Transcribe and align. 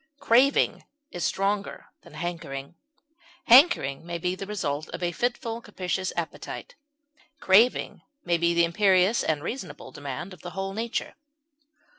Craving 0.19 0.83
is 1.11 1.23
stronger 1.23 1.85
than 2.01 2.15
hankering; 2.15 2.73
hankering 3.45 4.03
may 4.03 4.17
be 4.17 4.33
the 4.33 4.47
result 4.47 4.89
of 4.89 5.03
a 5.03 5.11
fitful 5.11 5.57
and 5.57 5.63
capricious 5.63 6.11
appetite; 6.17 6.73
craving 7.39 8.01
may 8.25 8.39
be 8.39 8.55
the 8.55 8.65
imperious 8.65 9.23
and 9.23 9.43
reasonable 9.43 9.91
demand 9.91 10.33
of 10.33 10.41
the 10.41 10.49
whole 10.57 10.73
nature. 10.73 11.13